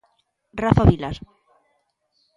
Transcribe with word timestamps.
Rafa 0.63 0.83
Vilar. 0.89 1.15